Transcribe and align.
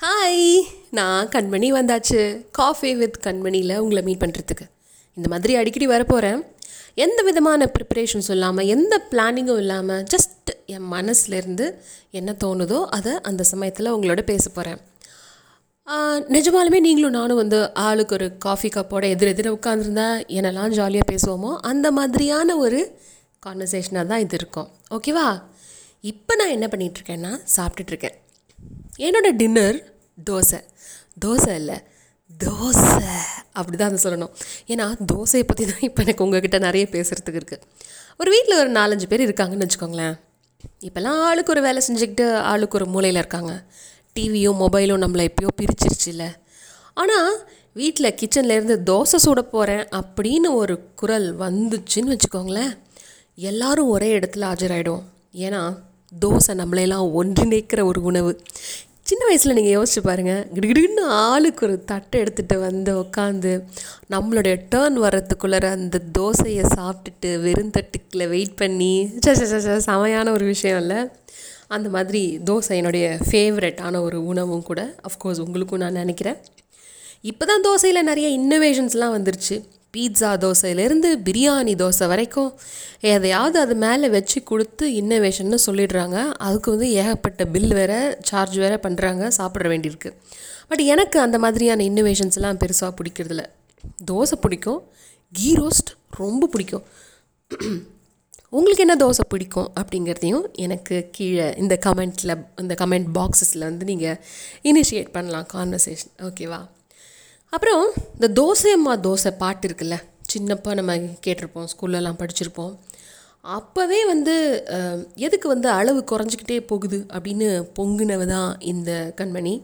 Hi 0.00 0.56
நான் 0.90 1.28
கண்மணி 1.28 1.72
வந்தாச்சு. 1.72 2.44
Coffee 2.50 2.94
with 2.94 3.26
கண்மணியில் 3.26 3.76
உங்களை 3.76 4.02
மீட் 4.02 4.22
பண்ணுறதுக்கு 4.24 4.66
இந்த 5.14 5.28
மாதிரி 5.28 5.54
அடிக்கடி 5.54 5.86
வரப்போகிறேன் 5.86 6.44
எந்த 6.94 7.22
விதமான 7.22 7.70
ப்ரிப்பரேஷன்ஸும் 7.78 8.30
இல்லாமல் 8.30 8.66
எந்த 8.66 9.06
பிளானிங்கும் 9.10 9.58
இல்லாமல் 9.58 10.02
ஜஸ்ட் 10.02 10.50
என் 10.66 10.92
மனசுலேருந்து 10.92 11.74
என்ன 12.10 12.36
தோணுதோ 12.44 12.84
அதை 12.84 13.12
அந்த 13.20 13.42
சமயத்தில் 13.42 13.86
உங்களோட 13.86 14.20
பேச 14.20 14.48
போகிறேன் 14.48 14.80
நிஜமாலுமே 16.28 16.80
நீங்களும் 16.80 17.10
நானும் 17.10 17.36
வந்து 17.36 17.72
ஆளுக்கு 17.72 18.14
ஒரு 18.14 18.38
காஃபி 18.38 18.68
கப்போட 18.68 19.04
எதிர் 19.08 19.34
எதிர 19.34 19.48
உட்காந்துருந்தா 19.48 20.24
என்னெல்லாம் 20.26 20.68
ஜாலியாக 20.68 21.14
பேசுவோமோ 21.14 21.58
அந்த 21.60 21.90
மாதிரியான 21.90 22.56
ஒரு 22.56 22.98
கான்வர்சேஷனாக 23.46 24.06
தான் 24.06 24.18
இது 24.18 24.36
இருக்கும். 24.36 24.70
ஓகேவா 24.90 25.42
இப்போ 26.00 26.34
நான் 26.34 26.48
என்ன 26.48 26.66
பண்ணிகிட்ருக்கேன்னா 26.66 27.40
சாப்பிட்டுட்ருக்கேன் 27.56 28.19
என்னோட 29.06 29.28
டின்னர் 29.40 29.78
தோசை. 30.28 30.60
தோசை 31.24 31.54
இல்லை 31.60 31.78
தோசை 32.30 33.12
அப்படி 33.58 33.76
தான் 33.76 33.90
அதை 33.90 33.98
சொல்லணும். 34.04 34.32
ஏன்னா 34.72 34.86
தோசையை 35.12 35.44
பற்றி 35.46 35.64
தான் 35.70 35.84
இப்போ 35.88 36.00
எனக்கு 36.04 36.24
உங்ககிட்ட 36.24 36.58
நிறைய 36.66 36.84
பேசுகிறதுக்கு 36.92 37.40
இருக்குது 37.40 37.64
ஒரு 38.20 38.30
வீட்டில் 38.34 38.60
ஒரு 38.62 38.70
நாலஞ்சு 38.78 39.06
பேர் 39.10 39.26
இருக்காங்கன்னு 39.26 39.66
வச்சுக்கோங்களேன். 39.66 40.14
இப்போல்லாம் 40.86 41.20
ஆளுக்கு 41.28 41.52
ஒரு 41.54 41.62
வேலை 41.66 41.80
செஞ்சுக்கிட்டு 41.86 42.26
ஆளுக்கு 42.50 42.76
ஒரு 42.78 42.86
மூலையில் 42.94 43.20
இருக்காங்க. 43.22 43.52
டிவியும் 44.16 44.60
மொபைலும் 44.64 45.02
நம்மளை 45.04 45.24
எப்பயோ 45.30 45.50
பிரிச்சிருச்சுல்ல. 45.60 46.24
ஆனால் 47.02 47.30
வீட்டில் 47.80 48.16
கிச்சன்லேருந்து 48.20 48.76
தோசை 48.90 49.18
சுட 49.24 49.40
போகிறேன் 49.54 49.84
அப்படின்னு 50.00 50.48
ஒரு 50.62 50.74
குரல் 51.00 51.28
வந்துச்சுன்னு 51.44 52.14
வச்சுக்கோங்களேன். 52.14 52.72
எல்லோரும் 53.50 53.92
ஒரே 53.96 54.08
இடத்துல 54.18 54.48
ஆஜராயிடும் 54.52 55.04
ஏன்னா 55.46 55.60
தோசை 56.20 56.52
நம்மளையெல்லாம் 56.52 57.10
ஒன்றிணைக்கிற 57.18 57.84
ஒரு 57.84 58.02
உணவு. 58.02 58.40
சின்ன 59.02 59.24
வயசில் 59.24 59.52
நீங்கள் 59.52 59.82
யோசிச்சு 59.82 60.00
பாருங்கள் 60.02 60.46
கிடுகிடுன்னு 60.54 61.00
ஆளுக்கு 61.00 61.66
ஒரு 61.66 61.84
தட்டை 61.84 62.22
எடுத்துகிட்டு 62.22 62.60
வந்து 62.60 63.00
உட்காந்து 63.00 63.62
நம்மளுடைய 64.10 64.60
டேர்ன் 64.70 64.98
வர்றதுக்குள்ளார 64.98 65.64
அந்த 65.64 66.00
தோசையை 66.18 66.66
சாப்பிட்டுட்டு 66.76 67.40
வெறும் 67.40 67.70
தட்டுக்கில் 67.70 68.28
வெயிட் 68.28 68.56
பண்ணி 68.56 69.08
ச 69.26 69.28
ச, 69.28 69.32
ச, 69.32 69.56
ச, 69.58 69.80
செமையான 69.86 70.30
ஒரு 70.30 70.44
விஷயம் 70.44 70.80
இல்லை. 70.80 70.96
அந்த 71.68 71.88
மாதிரி 71.88 72.38
தோசை 72.44 72.68
என்னுடைய 72.68 73.18
ஃபேவரட்டான 73.30 74.00
ஒரு 74.00 74.26
உணவும் 74.26 74.62
கூட 74.62 74.94
அஃப்கோர்ஸ் 75.02 75.40
உங்களுக்கும் 75.40 75.78
நான் 75.78 75.92
நினைக்கிறேன். 75.92 76.36
இப்போ 77.20 77.44
தான் 77.44 77.60
தோசையில் 77.60 78.02
நிறைய 78.02 78.40
இன்னோவேஷன்ஸ்லாம் 78.40 79.16
வந்துருச்சு. 79.16 79.64
பீட்ஸா 79.96 80.30
தோசையிலேருந்து 80.44 81.08
பிரியாணி 81.26 81.72
தோசை 81.82 82.06
வரைக்கும் 82.06 82.50
எதையாவது 83.00 83.58
அது 83.60 83.74
மேலே 83.74 84.08
வச்சு 84.08 84.42
கொடுத்து 84.42 84.84
இன்னோவேஷன்னு 85.00 85.58
சொல்லிடுறாங்க. 85.66 86.16
அதுக்கு 86.46 86.70
வந்து 86.70 86.88
ஏகப்பட்ட 86.92 87.44
பில் 87.44 87.74
வேறு 87.74 88.18
சார்ஜ் 88.22 88.58
வேறு 88.58 88.78
பண்ணுறாங்க 88.88 89.28
சாப்பிட 89.28 89.68
வேண்டியிருக்கு. 89.68 90.12
பட் 90.68 90.82
எனக்கு 90.94 91.20
அந்த 91.20 91.38
மாதிரியான 91.38 91.84
இன்னோவேஷன்ஸ்லாம் 91.84 92.60
பெருசாக 92.64 92.92
பிடிக்கிறதில்ல. 93.00 93.44
தோசை 94.10 94.38
பிடிக்கும். 94.40 94.82
கீ 95.32 95.54
ரோஸ்ட் 95.54 95.90
ரொம்ப 96.20 96.46
பிடிக்கும். 96.46 96.84
உங்களுக்கு 98.50 98.84
என்ன 98.84 98.94
தோசை 99.04 99.24
பிடிக்கும் 99.28 99.68
அப்படிங்கிறதையும் 99.80 100.44
எனக்கு 100.64 101.08
கீழே 101.12 101.54
இந்த 101.56 101.78
கமெண்ட்டில் 101.86 102.34
இந்த 102.60 102.74
கமெண்ட் 102.80 103.08
பாக்ஸஸில் 103.14 103.68
வந்து 103.68 103.84
நீங்கள் 103.84 104.18
இனிஷியேட் 104.70 105.10
பண்ணலாம் 105.12 105.46
கான்வர்சேஷன் 105.52 106.14
ஓகேவா 106.22 106.60
அப்புறம் 107.52 107.84
இந்த 108.16 108.26
தோசை 108.38 108.72
அம்மா 108.76 108.92
தோசை 109.06 109.30
பாட்டு 109.40 109.66
இருக்குல்ல 109.68 109.96
சின்னப்பா 110.32 110.72
நம்ம 110.78 110.92
கேட்டிருப்போம் 111.24 111.68
ஸ்கூல்லலாம் 111.70 112.18
படிச்சிருப்போம். 112.20 112.74
அப்போவே 113.56 113.98
வந்து 114.10 114.34
எதுக்கு 115.26 115.46
வந்து 115.52 115.68
அளவு 115.76 116.00
குறைஞ்சிக்கிட்டே 116.10 116.58
போகுது 116.70 116.98
அப்படின்னு 117.14 117.46
பொங்குனவ 117.76 118.24
தான் 118.32 118.50
இந்த 118.72 118.90
கண்மணி. 119.20 119.54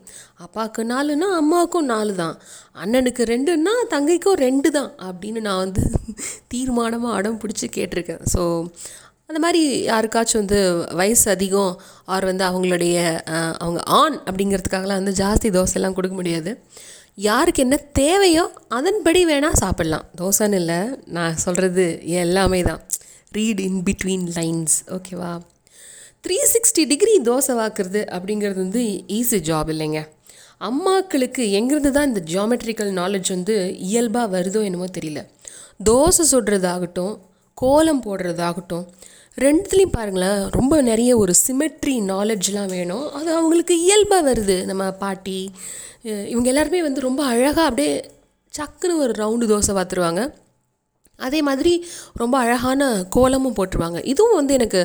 அப்பாவுக்கு 0.44 0.84
நாலுனா 0.92 1.28
அம்மாவுக்கும் 1.40 1.90
நாலு 1.92 2.14
தான் 2.22 2.34
அண்ணனுக்கு 2.82 3.24
ரெண்டுன்னா 3.32 3.74
தங்கைக்கும் 3.94 4.40
ரெண்டு 4.46 4.70
தான் 4.78 4.90
அப்படின்னு 5.08 5.42
நான் 5.48 5.62
வந்து 5.64 5.84
தீர்மானமாக 6.54 7.18
அடம் 7.18 7.40
பிடிச்சி 7.44 7.68
கேட்டிருக்கேன். 7.76 8.24
ஸோ 8.34 8.42
அந்த 9.28 9.38
மாதிரி 9.44 9.62
யாருக்காச்சும் 9.92 10.42
வந்து 10.42 10.60
வயசு 11.02 11.26
அதிகம் 11.36 11.72
ஆர் 12.14 12.30
வந்து 12.30 12.44
அவங்களுடைய 12.50 12.96
அவங்க 13.62 13.80
ஆண் 14.00 14.18
அப்படிங்கிறதுக்காகலாம் 14.26 15.02
வந்து 15.02 15.16
ஜாஸ்தி 15.22 15.50
தோசைலாம் 15.56 15.98
கொடுக்க 16.00 16.16
முடியாது. 16.22 16.52
யாருக்கு 17.18 17.62
என்ன 17.62 17.76
தேவையோ 17.76 18.42
அதன்படி 18.68 19.26
வேணால் 19.26 19.58
சாப்பிட்லாம். 19.60 20.06
தோசைன்னு 20.20 20.54
இல்லை 20.54 20.78
நான் 21.06 21.36
சொல்கிறது 21.36 21.84
எல்லாமே 22.04 22.62
தான். 22.62 22.80
ரீட் 23.32 23.60
இன் 23.60 23.82
பிட்வீன் 23.82 24.26
லைன்ஸ் 24.34 24.74
ஓகேவா 24.86 25.30
த்ரீ 26.26 26.36
சிக்ஸ்டி 26.52 26.84
டிகிரி 26.86 27.14
தோசை 27.20 27.54
வாக்குறது 27.60 28.00
அப்படிங்கிறது 28.16 28.54
வந்து 28.54 28.82
ஈஸி 29.18 29.38
ஜாப் 29.48 29.70
இல்லைங்க. 29.74 30.00
அம்மாக்களுக்கு 30.60 31.42
எங்கேருந்து 31.58 31.90
தான் 31.90 32.14
இந்த 32.14 32.22
ஜியாமெட்ரிக்கல் 32.32 32.92
நாலேஜ் 33.00 33.28
வந்து 33.28 33.56
இயல்பாக 33.78 34.28
வருதோ 34.36 34.62
என்னமோ 34.64 34.88
தெரியல. 34.98 35.22
தோசை 35.84 36.24
சுடுறதாகட்டும் 36.32 37.14
கோலம் 37.62 38.02
போடுறதாகட்டும் 38.06 38.86
ரெண்டுத்துலேயும் 39.40 39.94
பாருங்களேன் 39.96 40.40
ரொம்ப 40.50 40.74
நிறைய 40.90 41.10
ஒரு 41.16 41.32
சிமெட்ரி 41.46 41.94
நாலெட்ஜ்லாம் 42.10 42.72
வேணும். 42.76 43.06
அது 43.12 43.30
அவங்களுக்கு 43.34 43.74
இயல்பாக 43.80 44.22
வருது. 44.30 44.56
நம்ம 44.64 44.90
பாட்டி 45.04 45.50
இவங்க 46.02 46.48
எல்லாருமே 46.52 46.80
வந்து 46.82 47.00
ரொம்ப 47.00 47.24
அழகாக 47.24 47.68
அப்படியே 47.68 47.92
சக்குன்னு 48.58 49.02
ஒரு 49.04 49.12
ரவுண்டு 49.22 49.48
தோசை 49.50 49.72
பார்த்துருவாங்க. 49.78 50.22
அதே 51.16 51.42
மாதிரி 51.42 51.72
ரொம்ப 52.14 52.38
அழகான 52.38 52.88
கோலமும் 53.10 53.54
போட்டுருவாங்க. 53.58 54.00
இதுவும் 54.06 54.38
வந்து 54.40 54.54
எனக்கு 54.54 54.80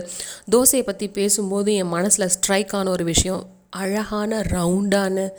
தோசையை 0.55 0.83
பற்றி 0.83 1.07
பேசும்போது 1.17 1.73
என் 1.73 1.95
மனசில் 1.97 2.33
ஸ்ட்ரைக் 2.35 2.75
ஆன 2.75 2.89
ஒரு 2.89 3.03
விஷயம். 3.03 3.43
அழகான 3.71 4.39
ரவுண்டான 4.39 5.29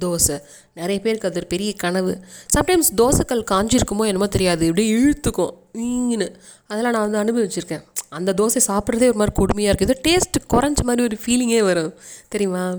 தோசை. 0.00 0.42
நிறைய 0.74 1.00
பேருக்கு 1.00 1.28
அது 1.28 1.36
ஒரு 1.36 1.46
பெரிய 1.46 1.72
கனவு. 1.72 2.20
சம்டைம்ஸ் 2.56 2.92
தோசைக்கல் 2.96 3.44
காஞ்சிருக்குமோ 3.50 4.06
என்னமோ 4.06 4.26
தெரியாது. 4.26 4.66
இப்படியே 4.66 4.94
இழுத்துக்கும். 4.94 5.52
ஈன்னு 5.78 6.34
அதெல்லாம் 6.66 6.92
நான் 6.92 7.10
வந்து 7.10 7.22
அனுபவிச்சிருக்கேன். 7.22 7.84
அந்த 8.08 8.34
தோசை 8.36 8.60
சாப்பிட்றதே 8.66 9.12
ஒரு 9.12 9.14
மாதிரி 9.14 9.36
கொடுமையாக 9.40 9.74
இருக்குது. 9.74 9.80
ஏதோ 9.80 10.00
டேஸ்ட்டு 10.08 10.50
குறைஞ்ச 10.50 10.82
மாதிரி 10.82 11.02
ஒரு 11.02 11.18
ஃபீலிங்கே 11.26 11.62
வரும். 11.62 11.94
தெரியுமா? 12.28 12.78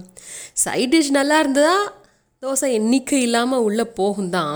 சைட் 0.53 0.95
டிஷ் 0.95 1.09
நல்லா 1.09 1.39
இருந்ததா? 1.39 2.02
தோசை 2.43 2.67
எண்ணிக்கை 2.77 3.17
இல்லாமல் 3.25 3.65
உள்ளே 3.65 3.83
போகும் 3.97 4.29
தான் 4.29 4.55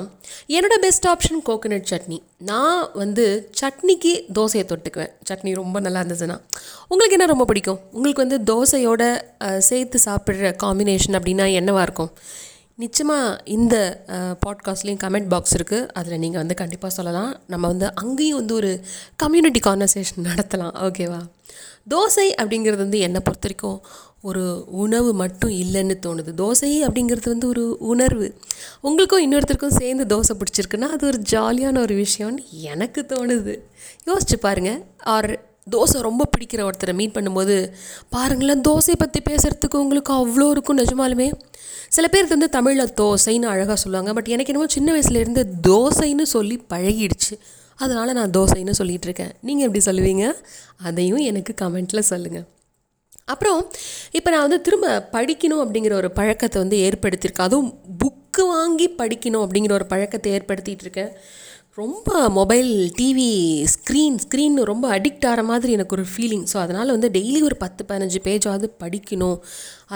என்னோடய 0.56 0.80
பெஸ்ட் 0.86 1.06
ஆப்ஷன் 1.12 1.44
கோகோனட் 1.50 1.86
சட்னி. 1.92 2.18
நான் 2.50 2.82
வந்து 3.02 3.26
சட்னிக்கு 3.60 4.12
தோசையை 4.38 4.64
தொட்டுக்குவேன். 4.72 5.14
சட்னி 5.30 5.52
ரொம்ப 5.60 5.80
நல்லா 5.86 6.02
இருந்ததுன்னா. 6.04 6.36
உங்களுக்கு 6.88 7.16
என்ன 7.18 7.28
ரொம்ப 7.32 7.46
பிடிக்கும்? 7.52 7.80
உங்களுக்கு 7.92 8.26
வந்து 8.26 8.40
தோசையோட 8.52 9.04
சேர்த்து 9.70 10.00
சாப்பிட்ற 10.08 10.52
காம்பினேஷன் 10.64 11.18
அப்படின்னா 11.20 11.46
என்னவா 11.60 11.84
இருக்கும்? 11.88 12.12
நிச்சயமாக 12.84 13.30
இந்த 13.56 13.76
பாட்காஸ்ட்லேயும் 14.46 15.02
கமெண்ட் 15.06 15.32
பாக்ஸ் 15.36 15.56
இருக்குது 15.60 15.88
அதில் 16.00 16.22
நீங்கள் 16.24 16.42
வந்து 16.44 16.60
கண்டிப்பாக 16.64 16.94
சொல்லலாம். 16.98 17.32
நம்ம 17.54 17.64
வந்து 17.74 17.90
அங்கேயும் 18.04 18.40
வந்து 18.42 18.56
ஒரு 18.60 18.74
கம்யூனிட்டி 19.24 19.62
கான்வர்சேஷன் 19.70 20.28
நடத்தலாம். 20.30 20.76
ஓகேவா 20.90 21.22
தோசை 21.94 22.28
அப்படிங்கிறது 22.42 22.84
வந்து 22.86 23.00
என்னை 23.06 23.20
பொறுத்த 23.26 23.48
வரைக்கும் 23.48 23.80
ஒரு 24.22 24.66
உணவு 24.68 25.14
மட்டும் 25.14 25.52
இல்லைன்னு 25.52 25.96
தோணுது. 26.06 26.32
தோசை 26.38 26.70
அப்படிங்கிறது 26.86 27.30
வந்து 27.30 27.48
ஒரு 27.48 27.78
உணர்வு. 27.80 28.36
உங்களுக்கும் 28.82 29.32
இன்னொருத்தருக்கும் 29.32 29.78
சேர்ந்து 29.78 30.06
தோசை 30.16 30.34
பிடிச்சிருக்குன்னா 30.40 30.90
அது 30.96 31.08
ஒரு 31.08 31.22
ஜாலியான 31.30 31.80
ஒரு 31.80 32.06
விஷயம்னு 32.06 32.50
எனக்கு 32.52 33.06
தோணுது. 33.10 33.60
யோசிச்சு 34.06 34.38
பாருங்கள் 34.40 34.84
ஆர் 35.04 35.46
தோசை 35.72 36.00
ரொம்ப 36.00 36.26
பிடிக்கிற 36.34 36.70
ஒருத்தரை 36.70 36.94
மீட் 36.94 37.16
பண்ணும்போது 37.16 37.72
பாருங்களேன் 38.10 38.62
தோசையை 38.62 38.98
பற்றி 38.98 39.22
பேசுகிறதுக்கு 39.30 39.76
உங்களுக்கு 39.76 40.14
அவ்வளோ 40.14 40.50
இருக்கும் 40.50 40.78
நிஜமாலுமே. 40.78 41.34
சில 41.90 42.08
பேருக்கு 42.08 42.38
வந்து 42.38 42.50
தமிழில் 42.50 42.94
தோசைன்னு 43.02 43.46
அழகாக 43.46 43.76
சொல்லுவாங்க. 43.76 44.14
பட் 44.14 44.28
எனக்கு 44.28 44.54
என்னமோ 44.54 44.72
சின்ன 44.72 45.00
வயசுலேருந்து 45.00 45.44
தோசைன்னு 45.68 46.22
சொல்லி 46.22 46.62
பழகிடுச்சு. 46.74 47.36
அதனால் 47.76 48.14
நான் 48.14 48.30
தோசைன்னு 48.30 48.74
சொல்லிகிட்டு 48.78 49.08
இருக்கேன். 49.10 49.34
நீங்கள் 49.42 49.66
எப்படி 49.66 49.84
சொல்லுவீங்க? 49.92 50.34
அதையும் 50.78 51.18
எனக்கு 51.18 51.54
கமெண்ட்டில் 51.62 52.00
சொல்லுங்கள் 52.00 52.48
அப்புறம் 53.34 53.60
இப்போ 54.18 54.30
நான் 54.34 54.46
வந்து 54.48 54.62
திரும்ப 54.68 55.02
படிக்கணும் 55.16 55.64
அப்படிங்கிற 55.64 55.94
ஒரு 56.02 56.12
பழக்கத்தை 56.20 56.58
வந்து 56.64 56.78
ஏற்படுத்தியிருக்கேன். 56.88 57.50
அதுவும் 57.50 57.72
புக்கு 58.04 58.46
வாங்கி 58.56 58.88
படிக்கணும் 59.02 59.44
அப்படிங்கிற 59.46 59.74
ஒரு 59.80 59.86
பழக்கத்தை 59.94 60.32
ஏற்படுத்திகிட்டு 60.38 60.86
இருக்கேன். 60.88 61.12
ரொம்ப 61.82 62.12
மொபைல் 62.38 62.70
டிவி 63.00 63.32
ஸ்க்ரீன் 63.74 64.16
ஸ்க்ரீன் 64.24 64.56
ரொம்ப 64.70 64.86
அடிக்ட் 64.96 65.26
ஆகிற 65.30 65.42
மாதிரி 65.50 65.72
எனக்கு 65.78 65.96
ஒரு 65.98 66.06
ஃபீலிங் 66.12 66.46
ஸோ 66.52 66.58
அதனால் 66.64 66.94
வந்து 66.96 67.10
டெய்லி 67.18 67.40
ஒரு 67.50 67.58
பத்து 67.64 67.82
பதினஞ்சு 67.90 68.20
பேஜாவது 68.28 68.68
படிக்கணும். 68.84 69.38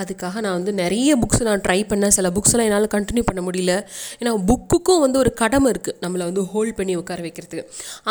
அதுக்காக 0.01 0.41
நான் 0.45 0.57
வந்து 0.59 0.73
நிறைய 0.81 1.15
புக்ஸ் 1.21 1.41
நான் 1.49 1.63
ட்ரை 1.67 1.79
பண்ணேன். 1.91 2.15
சில 2.17 2.29
புக்ஸ்லாம் 2.35 2.67
என்னால் 2.69 2.87
கண்டினியூ 2.97 3.23
பண்ண 3.29 3.43
முடியல. 3.47 3.75
ஏன்னா 4.19 4.33
புக்குக்கும் 4.51 5.03
வந்து 5.05 5.19
ஒரு 5.23 5.33
கடமை 5.41 5.71
இருக்குது 5.73 5.99
நம்மளை 6.05 6.23
வந்து 6.29 6.43
ஹோல்ட் 6.53 6.77
பண்ணி 6.81 6.95
உட்கார 7.01 7.21
வைக்கிறதுக்கு. 7.27 7.65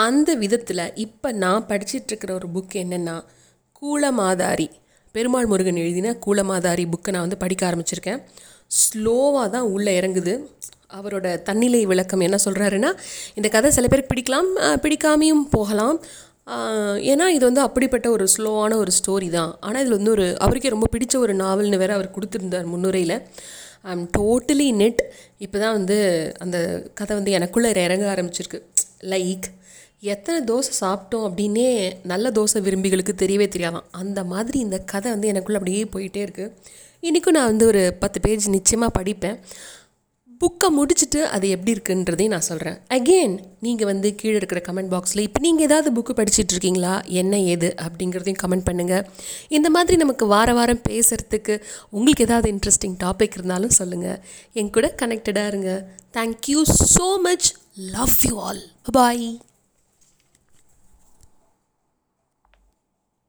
அந்த 0.07 0.35
விதத்தில் 0.45 0.85
இப்போ 1.07 1.31
நான் 1.45 1.69
படிச்சிட்ருக்கிற 1.71 2.33
ஒரு 2.41 2.51
புக் 2.57 2.77
என்னென்னா 2.85 3.17
கூலமாதாரி 3.83 4.69
பெருமாள் 5.15 5.51
முருகன் 5.51 5.81
எழுதின 5.83 6.09
கூலமாதாரி 6.25 6.85
புக்கை 6.93 7.11
நான் 7.15 7.25
வந்து 7.27 7.39
படிக்க 7.43 7.63
ஆரம்பிச்சிருக்கேன். 7.69 8.21
ஸ்லோவாக 8.81 9.47
தான் 9.55 9.69
உள்ளே 9.75 9.93
இறங்குது. 10.01 10.35
அவரோட 10.99 11.27
தன்னிலை 11.49 11.81
விளக்கம் 11.91 12.25
என்ன 12.27 12.37
சொல்கிறாருன்னா 12.45 12.91
இந்த 13.39 13.49
கதை 13.55 13.69
சில 13.77 13.89
பேருக்கு 13.91 14.13
பிடிக்கலாம் 14.13 14.51
பிடிக்காமையும் 14.85 15.45
போகலாம். 15.57 15.99
ஏன்னா 17.11 17.27
இது 17.37 17.45
வந்து 17.49 17.63
அப்படிப்பட்ட 17.67 18.07
ஒரு 18.17 18.25
ஸ்லோவான 18.35 18.77
ஒரு 18.83 18.93
ஸ்டோரி 18.99 19.29
தான். 19.37 19.53
ஆனால் 19.67 19.81
இதில் 19.83 19.99
வந்து 19.99 20.15
ஒரு 20.17 20.27
அவருக்கே 20.45 20.75
ரொம்ப 20.75 20.89
பிடிச்ச 20.95 21.15
ஒரு 21.25 21.35
நாவல்னு 21.43 21.81
வேறு 21.83 21.97
அவர் 21.99 22.15
கொடுத்துருந்தார் 22.17 22.67
முன்னுரையில். 22.73 23.17
ஐ 23.89 23.93
எம் 23.97 24.07
டோட்டலி 24.19 24.69
நெட் 24.81 25.03
இப்போ 25.45 25.57
தான் 25.65 25.77
வந்து 25.79 25.97
அந்த 26.45 26.59
கதை 27.01 27.13
வந்து 27.19 27.35
எனக்குள்ளே 27.39 27.71
இறங்க 27.87 28.07
ஆரம்பிச்சிருக்கு. 28.15 28.61
லைக் 29.13 29.47
எத்தனை 30.03 30.39
தோசை 30.51 30.73
சாப்பிட்டோம் 30.83 31.25
அப்படின்னே 31.29 31.97
நல்ல 32.11 32.31
தோசை 32.31 32.61
விரும்பிகளுக்கு 32.67 33.15
தெரியவே 33.23 33.47
தெரியாதான். 33.55 33.89
அந்த 33.91 34.21
மாதிரி 34.25 34.59
இந்த 34.59 34.79
கதை 34.93 35.09
வந்து 35.15 35.31
எனக்குள்ளே 35.33 35.59
அப்படியே 35.61 35.83
போயிட்டே 35.95 36.23
இருக்குது 36.27 36.53
இன்றைக்கும் 37.03 37.37
நான் 37.37 37.51
வந்து 37.53 37.67
ஒரு 37.67 37.83
பத்து 38.01 38.19
பேஜ் 38.21 38.47
நிச்சயமாக 38.55 38.97
படிப்பேன். 38.99 39.37
புக்கை 40.41 40.69
முடிச்சுட்டு 40.77 41.21
அது 41.35 41.47
எப்படி 41.55 41.73
இருக்குன்றதையும் 41.75 42.35
நான் 42.35 42.47
சொல்கிறேன் 42.49 42.77
அகெயின் 42.97 43.35
நீங்கள் 43.61 43.89
வந்து 43.91 44.15
கீழே 44.21 44.37
இருக்கிற 44.41 44.61
கமெண்ட் 44.69 44.93
பாக்ஸில் 44.93 45.23
இப்போ 45.27 45.41
நீங்கள் 45.47 45.67
ஏதாவது 45.69 45.89
புக்கு 45.97 46.13
படிச்சுட்டு 46.21 46.55
இருக்கீங்களா? 46.55 46.95
என்ன 47.21 47.41
ஏது? 47.55 47.75
அப்படிங்கிறதையும் 47.87 48.41
கமெண்ட் 48.45 48.67
பண்ணுங்கள் 48.69 49.05
இந்த 49.49 49.71
மாதிரி 49.71 49.97
நமக்கு 49.97 50.27
வார 50.27 50.55
வாரம் 50.61 50.83
பேசுகிறதுக்கு 50.89 51.57
உங்களுக்கு 51.91 52.27
ஏதாவது 52.29 52.55
இன்ட்ரெஸ்டிங் 52.55 52.97
டாபிக் 53.05 53.37
இருந்தாலும் 53.41 53.77
சொல்லுங்கள் 53.81 54.19
என் 54.53 54.75
கூட 54.79 54.95
கனெக்டடாக 55.03 55.53
இருங்க. 55.53 55.75
Thank you 56.19 56.63
so 56.97 57.09
much 57.29 57.51
love 57.99 58.19
you 58.29 58.35
all 58.49 58.65
bye 58.93 59.50